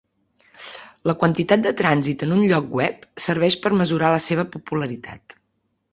La 1.09 1.13
quantitat 1.23 1.67
de 1.67 1.73
trànsit 1.83 2.25
en 2.27 2.33
un 2.37 2.41
lloc 2.53 2.73
web 2.79 3.07
serveix 3.29 3.61
per 3.67 3.73
mesurar 3.83 4.11
la 4.17 4.27
seva 4.31 4.51
popularitat. 4.57 5.37